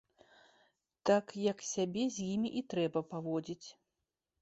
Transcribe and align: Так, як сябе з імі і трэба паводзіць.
Так, 1.09 1.25
як 1.51 1.57
сябе 1.73 2.09
з 2.19 2.27
імі 2.33 2.49
і 2.63 2.67
трэба 2.75 2.99
паводзіць. 3.15 3.65